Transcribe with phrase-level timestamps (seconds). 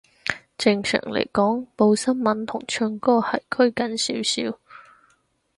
[0.57, 4.57] 正常嚟講，報新聞同唱歌係拘謹少少